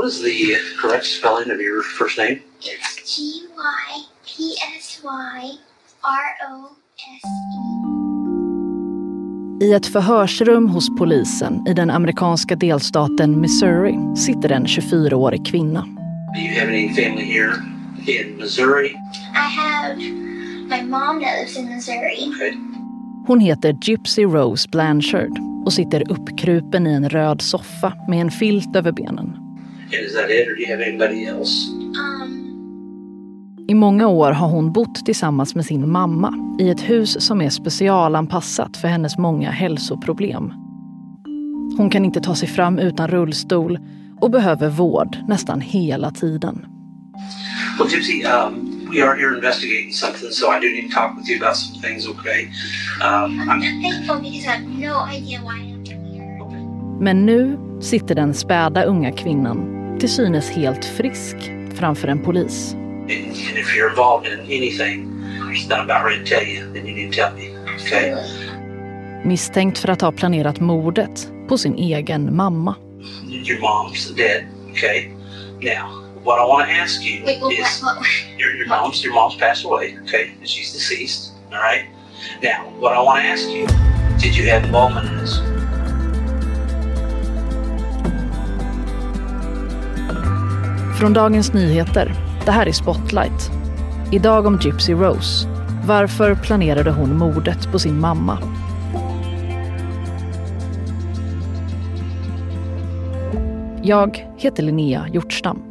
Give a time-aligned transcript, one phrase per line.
[0.00, 2.40] What is the correct spelling of your first name?
[2.62, 5.52] It's G Y P S Y
[6.04, 7.24] R O S
[9.60, 9.64] E.
[9.64, 15.80] I ett förhörsrum hos polisen i den amerikanska delstaten Missouri sitter en 24-årig kvinna.
[16.34, 17.54] Do you have any family here
[18.06, 18.90] in Missouri?
[19.34, 19.96] I have
[20.68, 22.32] my mom that lives in Missouri.
[22.34, 22.52] Okay.
[23.26, 28.76] Hon heter Gypsy Rose Blanchard och sitter uppkrupen i en röd soffa med en filt
[28.76, 29.49] över benen.
[29.92, 31.68] And is that it, or do you have anybody else?
[31.68, 32.40] Um,
[33.68, 37.50] I många år har hon bott tillsammans med sin mamma i ett hus som är
[37.50, 40.52] specialanpassat för hennes många hälsoproblem.
[41.76, 43.78] Hon kan inte ta sig fram utan rullstol
[44.20, 46.66] och behöver vård nästan hela tiden.
[47.78, 51.30] Well, Gypsy, um, we are here investigating something, so I do need to talk with
[51.30, 52.48] you about some things, okay?
[53.02, 56.00] Um, I'm, thankful because I have no idea why I'm here.
[57.00, 61.36] Men nu sitter den späda unga kvinnan, till synes helt frisk,
[61.74, 62.74] framför en polis.
[63.10, 65.08] and if you're involved in anything
[65.68, 68.14] that I'm about ready to tell you, then you need to tell me, okay?
[69.24, 72.74] Misstänkt för att ha planerat mordet på sin egen mamma.
[73.24, 75.08] Your mom's dead, okay?
[75.60, 77.82] Now, what I want to ask you is
[78.38, 80.30] your, your mom's your mom's passed away, okay?
[80.40, 81.84] And she's deceased, all right?
[82.42, 83.66] Now, what I want to ask you,
[84.18, 85.49] did you have involvement in this?
[91.00, 92.14] Från Dagens Nyheter.
[92.44, 93.50] Det här är Spotlight.
[94.12, 95.48] Idag om Gypsy Rose.
[95.86, 98.38] Varför planerade hon mordet på sin mamma?
[103.82, 105.62] Jag heter Linnea Hjortstam.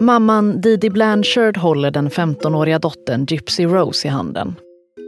[0.00, 4.54] Mamman Didi Blanchard håller den 15-åriga dottern Gypsy Rose i handen.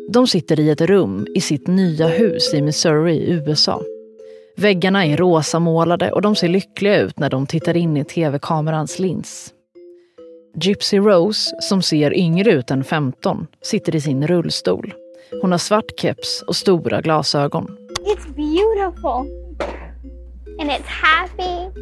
[0.09, 3.83] De sitter i ett rum i sitt nya hus i Missouri i USA.
[4.57, 9.53] Väggarna är rosamålade och de ser lyckliga ut när de tittar in i tv-kamerans lins.
[10.61, 14.95] Gypsy Rose, som ser yngre ut än 15, sitter i sin rullstol.
[15.43, 17.77] Hon har svart keps och stora glasögon.
[18.01, 19.47] It's beautiful.
[20.61, 21.81] And it's happy.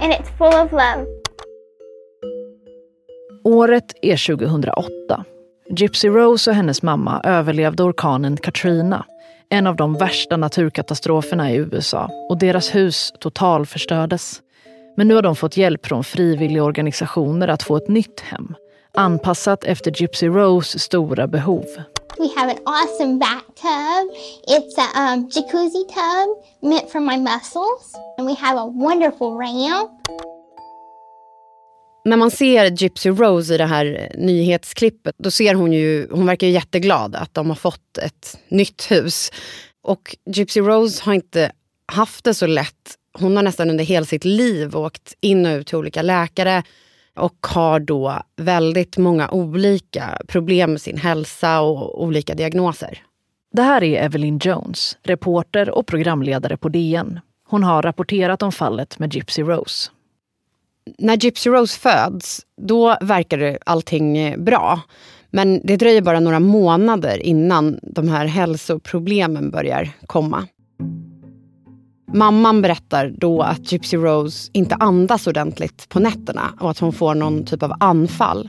[0.00, 1.06] And it's full of love.
[3.44, 5.24] Året är 2008.
[5.70, 9.04] Gypsy Rose och hennes mamma överlevde orkanen Katrina,
[9.48, 14.42] en av de värsta naturkatastroferna i USA, och deras hus totalförstördes.
[14.96, 18.54] Men nu har de fått hjälp från frivilligorganisationer att få ett nytt hem,
[18.94, 21.64] anpassat efter Gypsy Rose stora behov.
[22.18, 24.10] We have an awesome bathtub.
[24.48, 27.94] It's a um, jacuzzi tub meant for my muscles.
[28.18, 29.90] And we have a wonderful ramp.
[32.04, 36.26] När man ser Gypsy Rose i det här eh, nyhetsklippet, då ser hon ju, hon
[36.26, 39.30] verkar ju jätteglad att de har fått ett nytt hus.
[39.82, 41.52] Och Gypsy Rose har inte
[41.92, 42.94] haft det så lätt.
[43.12, 46.62] Hon har nästan under hela sitt liv åkt in och ut till olika läkare
[47.16, 53.02] och har då väldigt många olika problem med sin hälsa och olika diagnoser.
[53.52, 57.20] Det här är Evelyn Jones, reporter och programledare på DN.
[57.48, 59.90] Hon har rapporterat om fallet med Gypsy Rose.
[60.98, 64.80] När Gypsy Rose föds, då verkar allting eh, bra.
[65.30, 70.46] Men det dröjer bara några månader innan de här hälsoproblemen börjar komma.
[72.12, 77.14] Mamman berättar då att Gypsy Rose inte andas ordentligt på nätterna och att hon får
[77.14, 78.48] någon typ av anfall.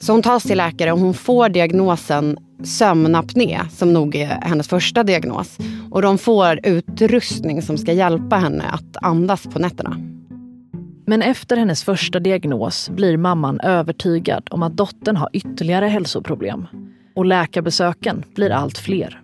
[0.00, 5.02] Så hon tas till läkare och hon får diagnosen sömnapné som nog är hennes första
[5.02, 5.58] diagnos.
[5.90, 10.13] Och de får utrustning som ska hjälpa henne att andas på nätterna.
[11.06, 16.66] Men efter hennes första diagnos blir mamman övertygad om att dottern har ytterligare hälsoproblem.
[17.14, 19.22] Och läkarbesöken blir allt fler.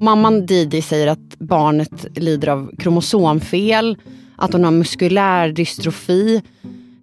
[0.00, 3.96] Mamman Didi säger att barnet lider av kromosomfel,
[4.36, 6.42] att hon har muskulär dystrofi,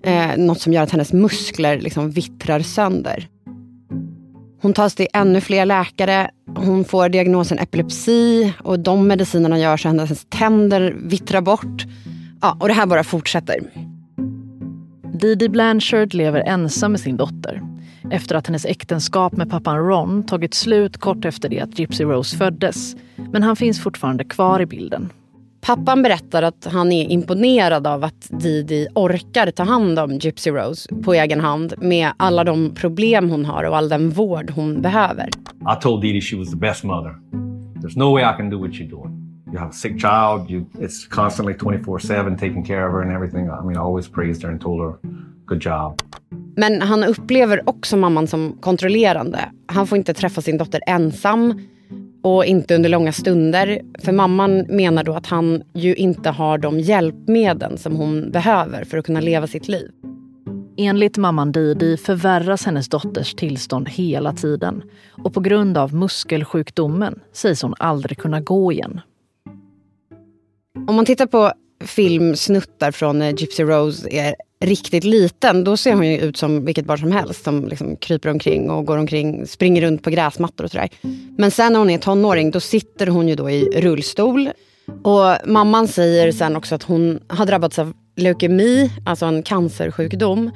[0.03, 3.28] eh, något som gör att hennes muskler liksom vittrar sönder.
[4.61, 9.90] Hon tas till ännu fler läkare, hon får diagnosen epilepsi och de medicinerna gör så
[9.90, 11.85] att hennes tänder vittrar bort.
[12.43, 13.59] Ja, och det här bara fortsätter.
[15.19, 17.61] Didi Blanchard lever ensam med sin dotter
[18.11, 22.37] efter att hennes äktenskap med pappan Ron tagit slut kort efter det att Gypsy Rose
[22.37, 22.95] föddes.
[23.31, 25.09] Men han finns fortfarande kvar i bilden.
[25.61, 30.96] Pappan berättar att han är imponerad av att Didi orkar ta hand om Gypsy Rose
[30.96, 35.28] på egen hand med alla de problem hon har och all den vård hon behöver.
[35.78, 37.16] I told Dee Dee she was the best mother.
[37.81, 39.22] There's no way I can do what you're doing.
[39.53, 40.50] You have a sick child.
[40.50, 43.50] You, it's constantly 24 7 taking care of her and everything.
[43.50, 45.09] I mean, I always praised her and told her,
[45.46, 46.02] good job.
[46.55, 49.40] Men han upplever också mamman som kontrollerande.
[49.66, 51.61] Han får inte träffa sin dotter ensam
[52.23, 53.82] och inte under långa stunder.
[54.00, 58.97] För mamman menar då att han ju inte har de hjälpmedel som hon behöver för
[58.97, 59.91] att kunna leva sitt liv.
[60.78, 64.84] Enligt mamman Didi förvärras hennes dotters tillstånd hela tiden
[65.23, 69.02] och på grund av muskelsjukdomen sägs hon aldrig kunna gå igen.
[70.87, 71.53] Om man tittar på
[71.85, 76.85] filmsnuttar från när Gypsy Rose är riktigt liten, då ser hon ju ut som vilket
[76.85, 80.72] barn som helst som liksom kryper omkring och går omkring, springer runt på gräsmattor och
[80.72, 80.90] sådär.
[81.37, 84.49] Men sen när hon är tonåring, då sitter hon ju då i rullstol.
[85.03, 90.52] Och mamman säger sen också att hon har drabbats av leukemi, alltså en cancersjukdom.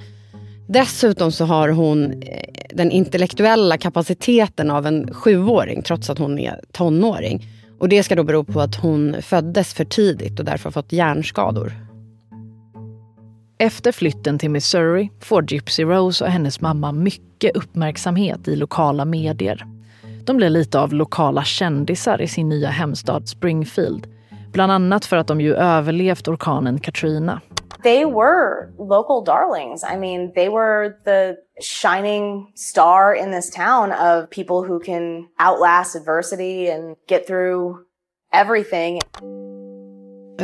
[0.69, 6.61] Dessutom så har hon eh, den intellektuella kapaciteten av en sjuåring trots att hon är
[6.71, 7.45] tonåring.
[7.79, 11.73] Och det ska då bero på att hon föddes för tidigt och därför fått hjärnskador.
[13.59, 19.65] Efter flytten till Missouri får Gypsy Rose och hennes mamma mycket uppmärksamhet i lokala medier.
[20.25, 24.07] De blir lite av lokala kändisar i sin nya hemstad Springfield.
[24.51, 27.41] Bland annat för att de ju överlevt orkanen Katrina.
[27.83, 29.83] They were local darlings.
[29.83, 35.95] I mean, they were the shining star in this town of people who can outlast
[35.95, 37.85] adversity and get through
[38.33, 38.99] everything.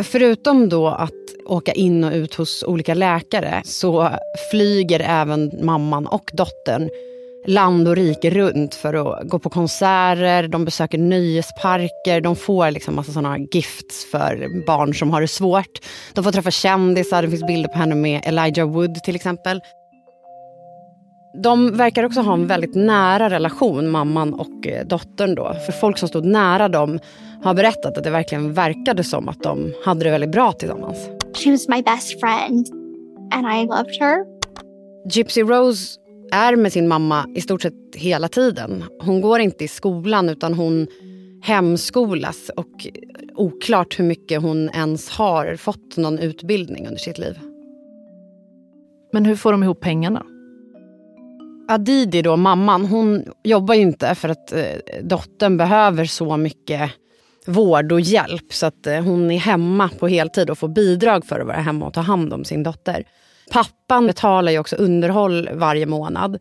[0.04, 1.12] Förutom då att
[1.46, 4.10] åka in och ut hos olika läkare så
[4.52, 6.90] flyger även mamman och dottern
[7.45, 12.95] land och rike runt för att gå på konserter, de besöker nöjesparker, de får liksom
[12.95, 15.80] massa sådana gifts för barn som har det svårt.
[16.13, 19.62] De får träffa kändisar, det finns bilder på henne med Elijah Wood till exempel.
[21.44, 25.36] De verkar också ha en väldigt nära relation, mamman och eh, dottern.
[25.36, 25.54] Då.
[25.66, 27.00] För folk som stod nära dem
[27.44, 30.98] har berättat att det verkligen verkade som att de hade det väldigt bra tillsammans.
[31.34, 32.68] She was my best friend
[33.34, 34.25] and I loved her.
[35.10, 36.03] Gypsy Rose
[36.34, 38.84] är med sin mamma i stort sett hela tiden.
[39.00, 40.88] Hon går inte i skolan utan hon
[41.42, 42.88] hemskolas och
[43.36, 47.40] oklart hur mycket hon ens har fått någon utbildning under sitt liv.
[49.14, 50.26] Men hur får de ihop pengarna?
[51.68, 54.64] Adidi, då, mamman, hon jobbar inte för att eh,
[55.04, 56.92] dottern behöver så mycket
[57.46, 58.54] vård och hjälp.
[58.54, 61.86] Så att eh, hon är hemma på heltid och får bidrag för att vara hemma
[61.88, 63.04] och ta hand om sin dotter.
[63.54, 66.40] Pappan betalar ju också underhåll varje månad.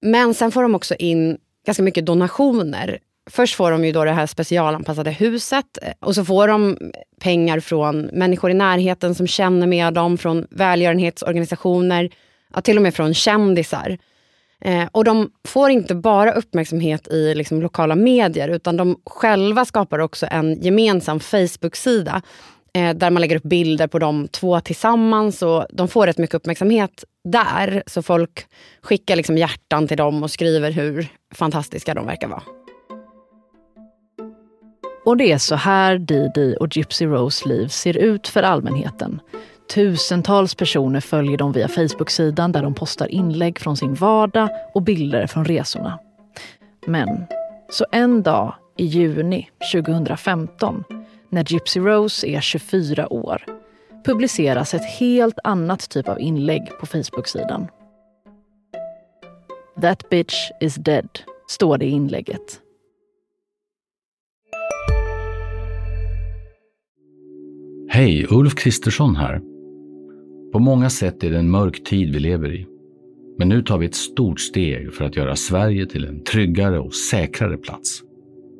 [0.00, 2.98] Men sen får de också in ganska mycket donationer.
[3.30, 6.78] Först får de ju då det här specialanpassade huset eh, och så får de
[7.20, 12.10] pengar från människor i närheten som känner med dem, från välgörenhetsorganisationer,
[12.54, 13.98] ja, till och med från kändisar.
[14.60, 19.98] Eh, och de får inte bara uppmärksamhet i liksom, lokala medier utan de själva skapar
[19.98, 22.22] också en gemensam Facebook-sida
[22.78, 26.34] eh, där man lägger upp bilder på de två tillsammans och de får rätt mycket
[26.34, 27.82] uppmärksamhet där.
[27.86, 28.46] Så folk
[28.82, 32.42] skickar liksom hjärtan till dem och skriver hur fantastiska de verkar vara.
[35.04, 39.20] Och det är så här Didi och Gypsy Rose liv ser ut för allmänheten.
[39.74, 45.26] Tusentals personer följer dem via Facebook-sidan där de postar inlägg från sin vardag och bilder
[45.26, 45.98] från resorna.
[46.86, 47.24] Men
[47.70, 50.84] så en dag i juni 2015,
[51.32, 53.44] när Gypsy Rose är 24 år,
[54.04, 57.66] publiceras ett helt annat typ av inlägg på Facebook-sidan.
[59.80, 61.08] That bitch is dead,
[61.48, 62.60] står det i inlägget.
[67.88, 69.40] Hej, Ulf Kristersson här.
[70.52, 72.66] På många sätt är det en mörk tid vi lever i.
[73.38, 76.94] Men nu tar vi ett stort steg för att göra Sverige till en tryggare och
[76.94, 78.02] säkrare plats.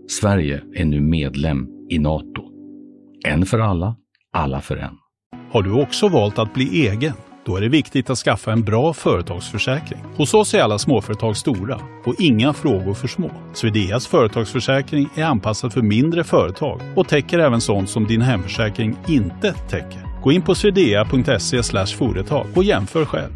[0.08, 2.51] Sverige är nu medlem i Nato.
[3.24, 3.96] En för alla,
[4.32, 4.98] alla för en.
[5.52, 7.12] Har du också valt att bli egen?
[7.44, 10.00] Då är det viktigt att skaffa en bra företagsförsäkring.
[10.16, 13.30] Hos oss är alla småföretag stora och inga frågor för små.
[13.52, 19.52] Swedeas företagsförsäkring är anpassad för mindre företag och täcker även sånt som din hemförsäkring inte
[19.52, 20.22] täcker.
[20.22, 23.32] Gå in på swedea.se företag och jämför själv.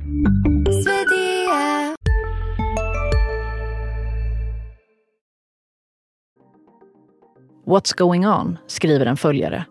[7.66, 8.58] What's going on?
[8.66, 9.66] skriver en följare.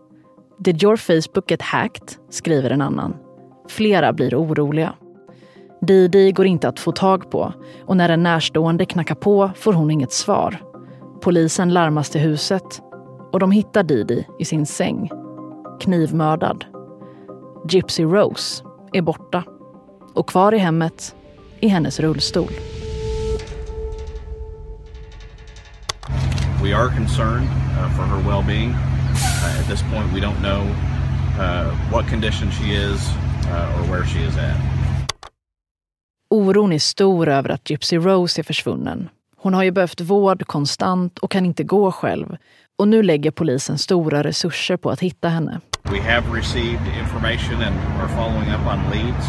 [0.58, 2.18] Did your Facebook get hacked?
[2.30, 3.16] skriver en annan.
[3.70, 4.94] Flera blir oroliga.
[5.82, 7.54] Didi går inte att få tag på
[7.86, 10.62] och när en närstående knackar på får hon inget svar.
[11.22, 12.82] Polisen larmas till huset
[13.32, 15.12] och de hittar Didi i sin säng,
[15.80, 16.66] knivmördad.
[17.70, 19.44] Gypsy Rose är borta
[20.14, 21.16] och kvar i hemmet
[21.62, 22.52] är hennes rullstol.
[26.64, 28.95] We are concerned för for her well-being.
[29.16, 30.62] Uh, at this point, we don't know
[31.40, 33.10] uh, what condition she is
[33.48, 34.58] uh, or where she is at.
[36.30, 39.10] Oron är stor över att Gypsy Rose är försvunnen.
[39.38, 42.38] Hon har ju behövt vård konstant och kan inte gå själv.
[42.78, 45.60] Och nu lägger polisen stora resurser på att hitta henne.
[45.84, 49.28] We have received information and are following up on leads.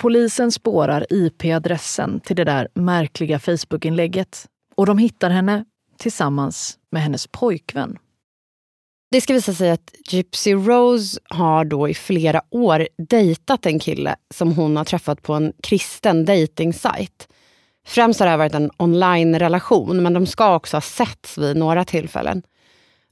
[0.00, 5.64] Polisen spårar IP-adressen till det där märkliga Facebook-inlägget och de hittar henne
[5.98, 7.98] tillsammans med hennes pojkvän.
[9.10, 14.16] Det ska visa sig att Gypsy Rose har då i flera år dejtat en kille
[14.34, 17.28] som hon har träffat på en kristen dejtingsajt.
[17.86, 22.42] Främst har det varit en online-relation, men de ska också ha setts vid några tillfällen.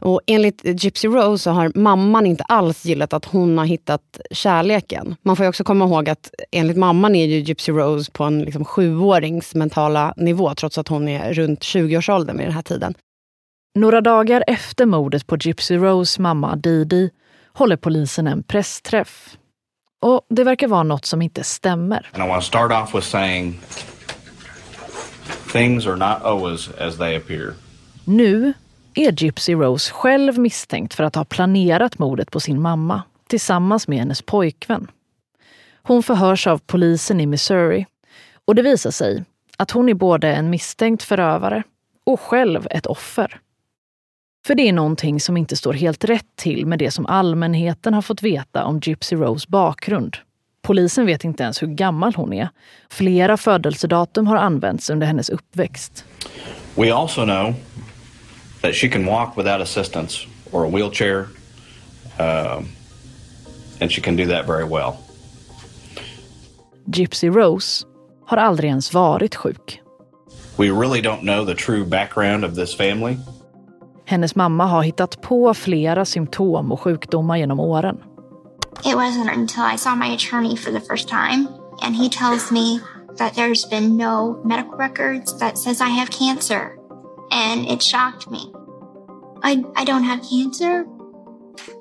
[0.01, 5.17] Och enligt Gypsy Rose så har mamman inte alls gillat att hon har hittat kärleken.
[5.23, 8.65] Man får också komma ihåg att enligt mamman är ju Gypsy Rose på en liksom
[8.65, 12.95] sjuårings mentala nivå trots att hon är runt 20-årsåldern vid den här tiden.
[13.77, 17.11] Några dagar efter mordet på Gypsy Rose mamma Didi
[17.53, 19.37] håller polisen en pressträff.
[20.01, 22.11] Och det verkar vara något som inte stämmer.
[22.13, 23.61] And I want to start off with saying
[25.53, 27.55] things are not always as they appear.
[28.05, 28.53] Nu
[28.95, 33.99] är Gypsy Rose själv misstänkt för att ha planerat mordet på sin mamma tillsammans med
[33.99, 34.91] hennes pojkvän.
[35.83, 37.87] Hon förhörs av polisen i Missouri
[38.45, 39.25] och det visar sig
[39.57, 41.63] att hon är både en misstänkt förövare
[42.05, 43.41] och själv ett offer.
[44.47, 48.03] För det är någonting som inte står helt rätt till med det som allmänheten har
[48.03, 50.17] fått veta om Gypsy Rose bakgrund.
[50.63, 52.49] Polisen vet inte ens hur gammal hon är.
[52.91, 56.05] Flera födelsedatum har använts under hennes uppväxt.
[56.75, 57.55] We also know
[58.61, 61.19] that she can walk without assistance or a wheelchair,
[62.19, 62.69] um,
[63.81, 64.93] and she can do that very well.
[66.85, 67.87] Gypsy Rose
[68.27, 69.81] har aldrig ens varit sjuk.
[70.57, 73.17] We really don't know the true background of this family.
[74.09, 78.03] Hennes mamma har hittat på flera symptom och sjukdomar genom åren.
[78.85, 81.49] It wasn't until I saw my attorney for the first time
[81.83, 82.81] and he tells me
[83.19, 86.79] that there's been no medical records that says I have cancer.
[87.31, 88.53] And it shocked me.
[89.43, 90.87] I, I don't have cancer.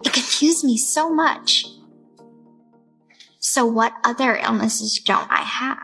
[0.03, 1.65] It confused me so much.
[3.39, 5.77] So, what other illnesses don't I have?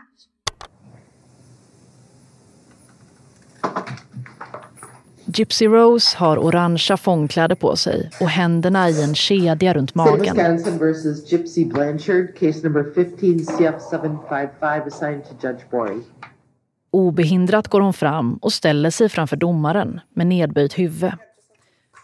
[5.34, 10.36] Gypsy Rose har orangea fångkläder på sig och händerna i en kedja runt magen.
[10.36, 16.00] Wisconsin versus Gypsy Blanchard, case number 15 CF755, assigned to Judge Bory.
[16.90, 21.12] Obehindrat går hon fram och ställer sig framför domaren med nedböjt huvud.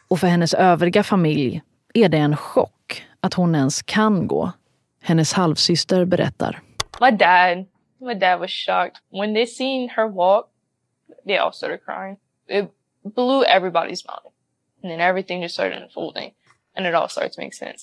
[0.08, 1.62] Och för hennes övriga familj
[1.94, 4.52] är det en chock att hon ens kan gå.
[5.02, 6.61] Hennes halvsyster berättar.
[7.00, 7.66] My dad,
[8.00, 10.47] my dad was shocked when they seen her walk.
[11.26, 12.16] They all started crying.
[12.49, 12.77] It
[13.14, 14.34] blew everybody's mind,
[14.82, 16.30] and then everything just started unfolding,
[16.76, 17.82] and it all started to make sense.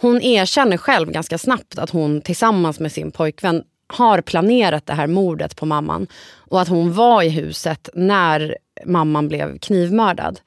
[0.00, 5.06] Hon erkänner själv ganska snabbt att hon tillsammans med sin pojkvän har planerat det här
[5.06, 6.06] mordet på mamman
[6.50, 10.40] och att hon var i huset när mamman blev knivmördad.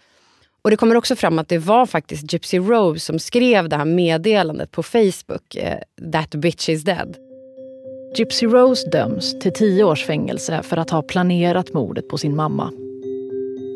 [0.62, 3.86] Och Det kommer också fram att det var faktiskt Gypsy Rose som skrev det här
[3.86, 5.80] meddelandet på Facebook, eh,
[6.12, 7.18] “That bitch is dead”.
[8.16, 12.72] Gypsy Rose döms till tio års fängelse för att ha planerat mordet på sin mamma.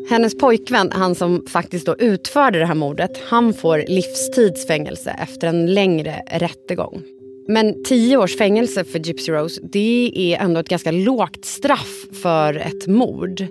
[0.08, 5.74] Hennes pojkvän, han som faktiskt då utförde det här mordet, han får livstidsfängelse efter en
[5.74, 7.02] längre rättegång.
[7.48, 12.54] Men tio års fängelse för Gypsy Rose, det är ändå ett ganska lågt straff för
[12.54, 13.46] ett mord.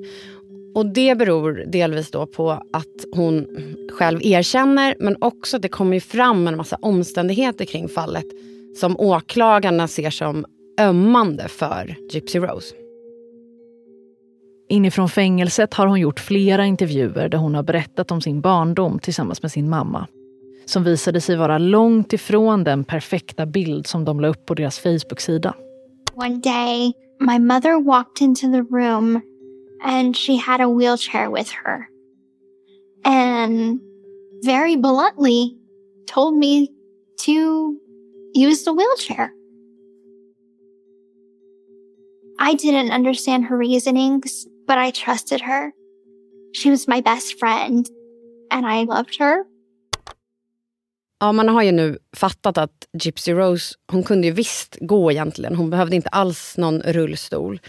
[0.75, 3.48] Och det beror delvis då på att hon
[3.91, 8.25] själv erkänner, men också att det kommer fram en massa omständigheter kring fallet
[8.75, 10.46] som åklagarna ser som
[10.79, 12.75] ömmande för Gypsy Rose.
[14.72, 19.42] Inifrån fängelset har hon gjort flera intervjuer där hon har berättat om sin barndom tillsammans
[19.42, 20.08] med sin mamma.
[20.66, 24.80] Som visade sig vara långt ifrån den perfekta bild som de la upp på deras
[24.80, 25.54] Facebook-sida.
[26.14, 29.22] One day, my mother walked into the room
[29.84, 31.88] and she had a wheelchair with her.
[33.04, 33.80] And
[34.46, 35.58] very bluntly
[36.14, 36.68] told me
[37.26, 37.76] to
[38.36, 39.32] use the wheelchair.
[42.40, 45.72] I didn't understand her reasonings, but I trusted her.
[46.54, 47.88] She was my best friend,
[48.52, 49.44] and I loved her.
[51.20, 55.56] Ja, man har ju nu fattat att Gypsy Rose, hon kunde ju visst gå egentligen.
[55.56, 57.60] Hon behövde inte alls någon rullstol.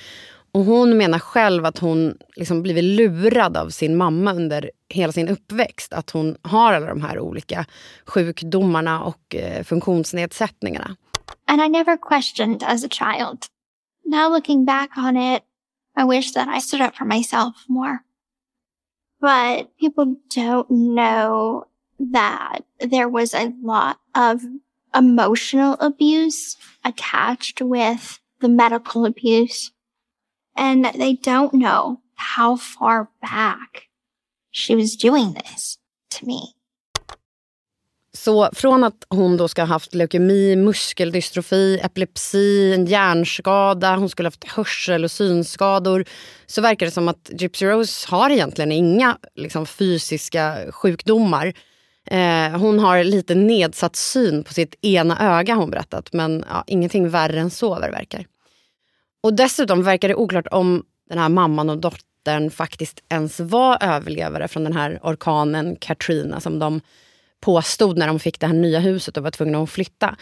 [0.53, 5.29] Och hon menar själv att hon liksom blivit lurad av sin mamma under hela sin
[5.29, 5.93] uppväxt.
[5.93, 7.67] Att hon har alla de här olika
[8.07, 10.97] sjukdomarna och eh, funktionsnedsättningarna.
[11.47, 13.39] And I never questioned as a child.
[14.05, 15.43] Now looking back on it,
[15.97, 18.05] I wish that I stood up for myself more.
[19.21, 21.67] But people don't know
[21.99, 24.43] that there was a lot of
[24.95, 29.73] emotional abuse attached with the medical abuse
[30.57, 33.89] and they don't know how far back
[34.51, 35.79] she was doing this
[36.11, 36.55] to me.
[38.25, 44.27] Så från att hon då ska ha haft leukemi, muskeldystrofi, epilepsi, en hjärnskada, hon skulle
[44.27, 46.05] ha haft hörsel och synskador,
[46.47, 51.47] så verkar det som att Gypsy Rose har egentligen inga liksom, fysiska sjukdomar.
[52.07, 56.65] Eh, hon har lite nedsatt syn på sitt ena öga har hon berättat, men ja,
[56.67, 58.27] ingenting värre än så vad det verkar.
[59.23, 64.49] Och dessutom verkar det oklart om den här mamman och dottern faktiskt ens var överlevare
[64.49, 66.81] från den här orkanen Katrina som de
[67.41, 70.17] påstod när de fick det här nya huset och var tvungna att flytta.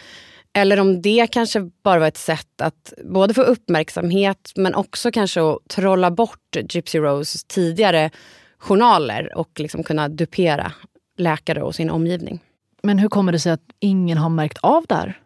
[0.53, 5.41] Eller om det kanske bara var ett sätt att både få uppmärksamhet men också kanske
[5.41, 8.11] att trolla bort Gypsy Rose tidigare
[8.59, 10.71] journaler och liksom kunna dupera
[11.17, 12.39] läkare och sin omgivning.
[12.83, 15.19] Men hur kommer det sig att ingen har märkt av det här?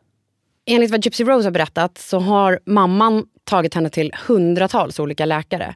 [0.66, 5.76] Enligt vad Gypsy Rose har berättat så har mamman tagit henne till hundratals olika läkare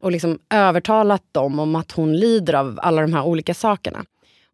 [0.00, 4.04] och liksom övertalat dem om att hon lider av alla de här olika sakerna.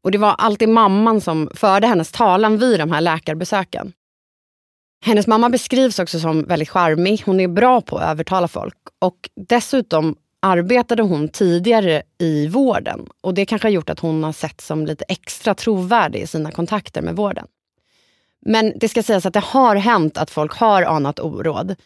[0.02, 3.92] Och det var alltid mamman som förde hennes talan vid de här läkarbesöken.
[5.04, 7.22] Hennes mamma beskrivs också som väldigt charmig.
[7.26, 8.76] Hon är bra på att övertala folk.
[8.98, 13.06] Och dessutom arbetade hon tidigare i vården.
[13.20, 16.50] Och det kanske har gjort att hon har sett som lite extra trovärdig i sina
[16.50, 17.46] kontakter med vården.
[18.46, 21.76] Men det ska sägas att det har hänt att folk har anat oråd.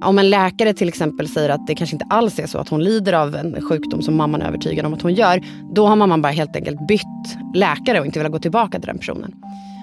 [0.00, 2.84] Om en läkare till exempel säger att det kanske inte alls är så att hon
[2.84, 5.40] lider av en sjukdom som mamman är övertygad om att hon gör,
[5.74, 8.98] då har mamman bara helt enkelt bytt läkare och inte velat gå tillbaka till den
[8.98, 9.34] personen.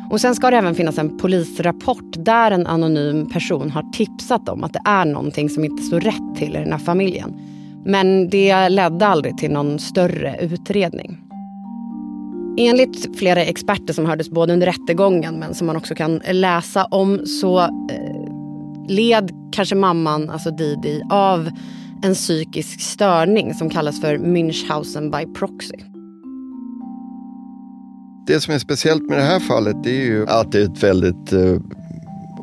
[0.09, 4.63] Och sen ska det även finnas en polisrapport där en anonym person har tipsat om
[4.63, 7.35] att det är någonting som inte står rätt till i den här familjen.
[7.85, 11.17] Men det ledde aldrig till någon större utredning.
[12.57, 17.25] Enligt flera experter som hördes både under rättegången men som man också kan läsa om
[17.25, 18.24] så eh,
[18.87, 21.49] led kanske mamman, alltså Didi, av
[22.01, 25.77] en psykisk störning som kallas för Münchhausen by proxy.
[28.27, 30.83] Det som är speciellt med det här fallet det är ju att det är ett
[30.83, 31.57] väldigt eh,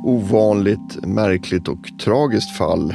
[0.04, 2.94] ovanligt, märkligt och tragiskt fall.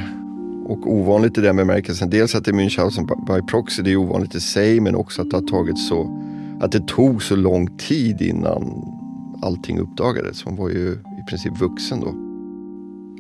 [0.65, 4.35] Och ovanligt i den bemärkelsen, dels att det är Münchhausen by proxy, det är ovanligt
[4.35, 6.21] i sig, men också att det har tagit så,
[6.61, 8.93] att det tog så lång tid innan
[9.41, 10.43] allting uppdagades.
[10.43, 12.26] Hon var ju i princip vuxen då.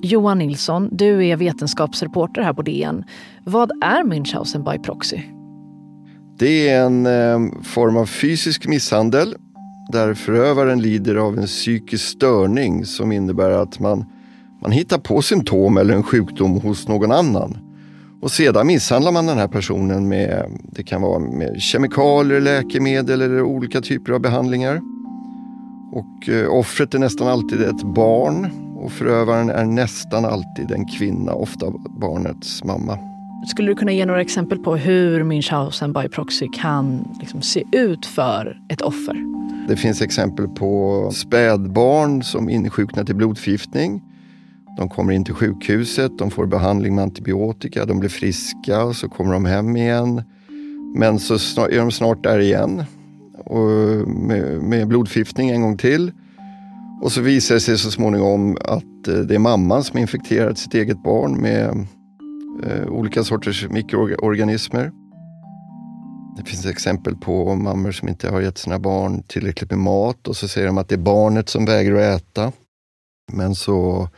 [0.01, 3.03] Johan Nilsson, du är vetenskapsreporter här på DN.
[3.43, 5.21] Vad är Münchhausen by proxy?
[6.39, 9.35] Det är en eh, form av fysisk misshandel
[9.91, 14.05] där förövaren lider av en psykisk störning som innebär att man,
[14.61, 17.57] man hittar på symptom eller en sjukdom hos någon annan.
[18.21, 23.41] Och sedan misshandlar man den här personen med, det kan vara med kemikalier, läkemedel eller
[23.41, 24.81] olika typer av behandlingar.
[25.91, 31.33] Och eh, offret är nästan alltid ett barn och förövaren är nästan alltid en kvinna,
[31.33, 31.65] ofta
[31.99, 32.99] barnets mamma.
[33.47, 38.05] Skulle du kunna ge några exempel på hur Münchhausen by proxy kan liksom se ut
[38.05, 39.15] för ett offer?
[39.67, 44.01] Det finns exempel på spädbarn som insjuknar till blodförgiftning.
[44.77, 49.33] De kommer in till sjukhuset, de får behandling med antibiotika, de blir friska, så kommer
[49.33, 50.23] de hem igen.
[50.95, 51.33] Men så
[51.65, 52.83] är de snart där igen
[53.45, 53.67] och
[54.07, 56.11] med, med blodförgiftning en gång till.
[57.01, 60.73] Och så visar det sig så småningom att eh, det är mamman som infekterat sitt
[60.73, 61.87] eget barn med
[62.63, 64.91] eh, olika sorters mikroorganismer.
[66.37, 70.35] Det finns exempel på mammor som inte har gett sina barn tillräckligt med mat och
[70.35, 72.51] så säger de att det är barnet som vägrar att äta.
[73.31, 74.09] Men så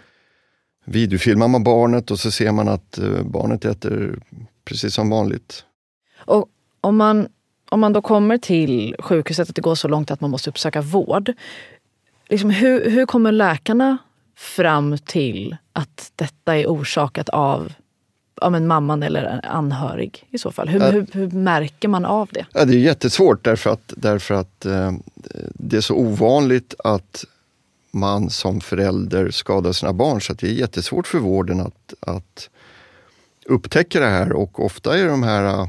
[0.86, 4.20] videofilmar man barnet och så ser man att eh, barnet äter
[4.66, 5.64] precis som vanligt.
[6.26, 6.46] Och
[6.82, 7.28] om man,
[7.70, 10.82] om man då kommer till sjukhuset, att det går så långt att man måste uppsöka
[10.82, 11.34] vård.
[12.30, 13.98] Liksom hur, hur kommer läkarna
[14.36, 17.74] fram till att detta är orsakat av
[18.42, 20.68] av en mamman eller en anhörig i så fall?
[20.68, 20.90] Hur, ja.
[20.90, 22.46] hur, hur, märker man av det?
[22.54, 24.92] Ja, det är jättesvårt därför att, därför att eh,
[25.54, 27.26] det är så ovanligt att
[27.92, 32.50] man som förälder skadar sina barn så det är jättesvårt för vården att, att
[33.46, 35.68] upptäcka det här och ofta är de här,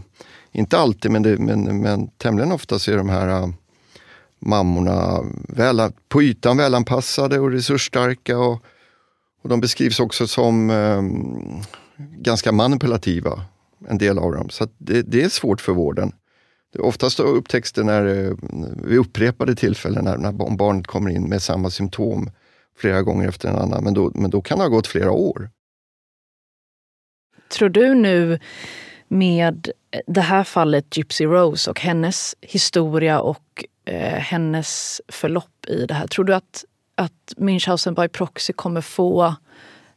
[0.52, 3.52] inte alltid men, det, men, men tämligen ofta så är de här
[4.40, 8.64] mammorna väl, på ytan välanpassade och resursstarka och,
[9.42, 11.02] och de beskrivs också som eh,
[12.20, 13.42] ganska manipulativa,
[13.88, 14.48] en del av dem.
[14.50, 16.12] Så det, det, är svårt för vården.
[16.78, 18.32] Oftast upptäcks det när, eh,
[18.84, 22.30] vid upprepade tillfällen när, när barnet kommer in med samma symptom
[22.76, 23.84] flera gånger efter en annan.
[23.84, 25.50] Men då, men då kan det ha gått flera år.
[27.48, 28.38] Tror du nu
[29.08, 29.68] med
[30.06, 36.06] det här fallet Gypsy Rose och hennes historia och Eh, hennes förlopp i det här.
[36.06, 39.34] Tror du att, att Münchhausen by proxy kommer få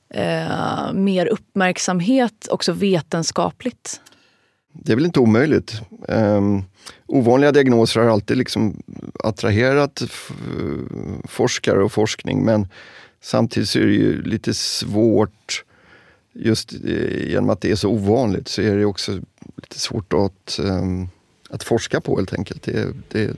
[0.09, 4.01] eh, mer uppmärksamhet också vetenskapligt?
[4.73, 5.81] Det är väl inte omöjligt.
[6.07, 6.63] Um,
[7.05, 8.83] ovanliga diagnoser har alltid liksom
[9.23, 10.01] attraherat
[11.27, 12.67] forskare och forskning men
[13.21, 15.63] samtidigt så är det ju lite svårt
[16.33, 19.11] just eh, genom att det är så ovanligt så är det också
[19.55, 21.09] lite svårt att, um,
[21.49, 22.63] att forska på helt enkelt.
[22.63, 23.37] Det, det,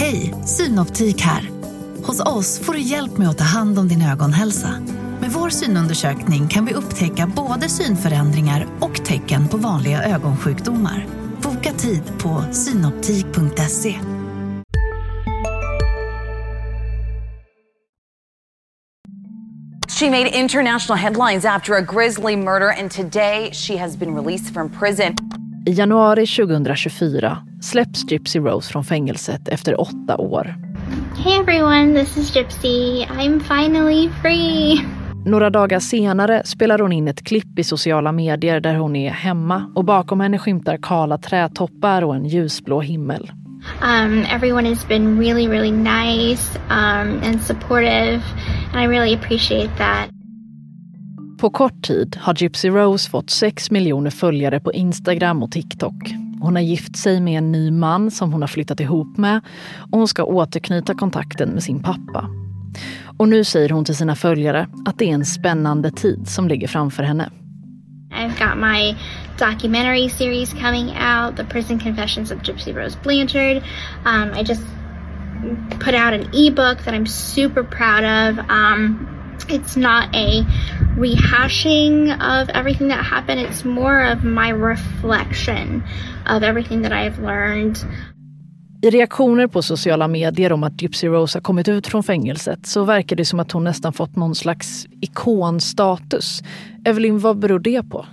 [0.00, 1.50] Hej, Synoptik här.
[2.04, 4.68] Hos oss får du hjälp med att ta hand om din ögonhälsa.
[5.20, 11.06] Med vår synundersökning kan vi upptäcka både synförändringar och tecken på vanliga ögonsjukdomar.
[11.42, 14.00] Boka tid på synoptik.se.
[19.88, 24.70] She made international headlines after a grisly murder and today she has been released from
[24.70, 25.29] prison.
[25.66, 30.54] I januari 2024 släpps Gypsy Rose från fängelset efter åtta år.
[31.16, 33.06] Hey everyone, this is Gypsy.
[33.06, 34.86] I'm finally free.
[35.26, 39.72] Några dagar senare spelar hon in ett klipp i sociala medier där hon är hemma
[39.74, 43.30] och bakom henne skymtar kala trädtoppar och en ljusblå himmel.
[43.82, 48.22] Um, everyone has been really, really nice um, and supportive,
[48.72, 50.19] and I really appreciate that.
[51.40, 55.94] På kort tid har Gypsy Rose fått 6 miljoner följare på Instagram och TikTok.
[56.40, 59.40] Hon har gift sig med en ny man som hon har flyttat ihop med
[59.92, 62.30] och hon ska återknyta kontakten med sin pappa.
[63.18, 66.68] Och nu säger hon till sina följare att det är en spännande tid som ligger
[66.68, 67.30] framför henne.
[68.10, 68.96] I've got my
[69.38, 73.62] documentary series coming out, The Prison Confessions of Gypsy Rose Blanchard.
[74.06, 74.62] Um, I just
[75.78, 78.38] put out an ebook that I'm super proud of.
[78.50, 80.44] Um, it's not a
[80.98, 85.82] rehashing of everything that happened, it's more of my reflection
[86.26, 87.78] of everything that I've learned.
[88.82, 92.84] I reaktioner på sociala medier om att Gypsy Rose har kommit ut från fängelset så
[92.84, 96.42] verkar det som att hon nästan fått någon slags ikonstatus.
[96.84, 98.06] Evelyn, vad beror det på?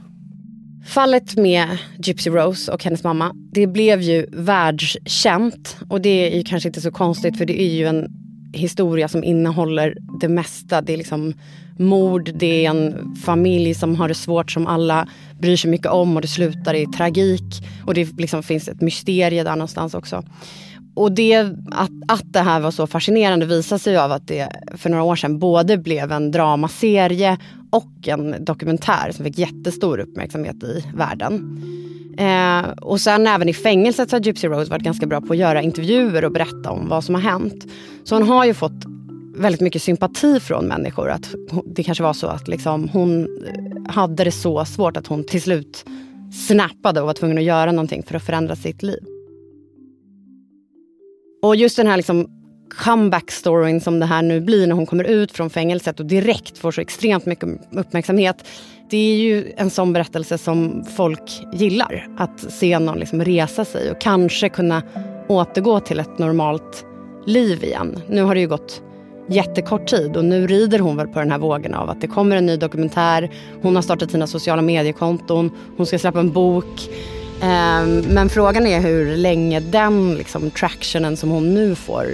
[0.88, 5.78] Fallet med Gypsy Rose och hennes mamma, det blev ju världskänt.
[5.90, 8.08] Och det är ju kanske inte så konstigt för det är ju en
[8.58, 10.82] historia som innehåller det mesta.
[10.82, 11.34] Det är liksom
[11.78, 15.08] mord, det är en familj som har det svårt som alla
[15.40, 17.64] bryr sig mycket om och det slutar i tragik.
[17.86, 20.24] Och det liksom finns ett mysterie där någonstans också.
[20.96, 21.36] Och det,
[21.72, 25.16] att, att det här var så fascinerande visar sig av att det för några år
[25.16, 27.38] sedan både blev en dramaserie
[27.70, 31.62] och en dokumentär som fick jättestor uppmärksamhet i världen.
[32.18, 35.40] Eh, och sen även i fängelset så har Gypsy Rose varit ganska bra på att
[35.40, 37.68] göra intervjuer och berätta om vad som har hänt.
[38.04, 38.86] Så hon har ju fått
[39.36, 41.10] väldigt mycket sympati från människor.
[41.10, 45.24] Att det kanske var så att liksom hon eh, hade det så svårt att hon
[45.24, 45.86] till slut
[46.48, 49.04] snappade och var tvungen att göra någonting för att förändra sitt liv.
[51.44, 52.37] Och just den här liksom
[52.70, 56.72] comeback-storyn som det här nu blir när hon kommer ut från fängelset och direkt får
[56.72, 58.48] så extremt mycket uppmärksamhet.
[58.90, 62.08] Det är ju en sån berättelse som folk gillar.
[62.18, 64.84] Att se någon liksom resa sig och kanske kunna
[65.28, 66.86] återgå till ett normalt
[67.26, 68.00] liv igen.
[68.08, 68.82] Nu har det ju gått
[69.30, 72.36] jättekort tid och nu rider hon väl på den här vågen av att det kommer
[72.36, 73.32] en ny dokumentär.
[73.62, 75.52] Hon har startat sina sociala mediekonton.
[75.78, 76.90] Hon ska släppa en bok.
[77.42, 82.06] Ehm, men frågan är hur länge den liksom, tractionen som hon nu får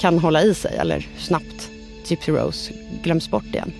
[0.00, 1.70] kan hålla i sig eller hur snabbt
[2.06, 3.72] Gypsy Rose glöms bort igen.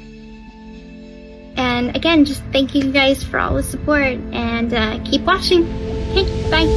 [1.56, 5.66] And again, just thank you guys for all the support and uh, keep watching.
[6.12, 6.68] Okay, bye.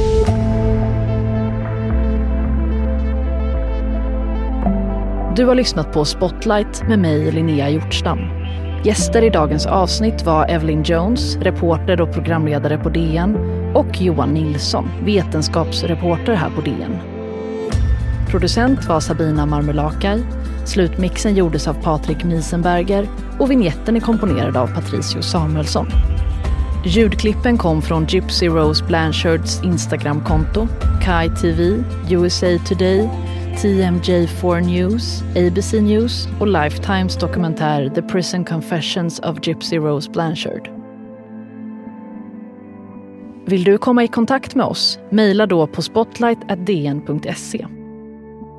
[5.36, 8.18] Du har lyssnat på Spotlight med mig, Linnea Hjortstam.
[8.84, 13.36] Gäster i dagens avsnitt var Evelyn Jones, reporter och programledare på DN
[13.74, 17.13] och Johan Nilsson, vetenskapsreporter här på DN.
[18.34, 20.22] Producent var Sabina Marmulakai.
[20.64, 25.86] slutmixen gjordes av Patrik Miesenberger och vignetten är komponerad av Patricio Samuelsson.
[26.84, 30.68] Ljudklippen kom från Gypsy Rose Blanchards Instagramkonto,
[31.02, 33.08] Kai TV, USA Today,
[33.56, 40.70] TMJ4 News, ABC News och Lifetimes dokumentär The Prison Confessions of Gypsy Rose Blanchard.
[43.46, 44.98] Vill du komma i kontakt med oss?
[45.10, 47.66] Mejla då på spotlight.dn.se.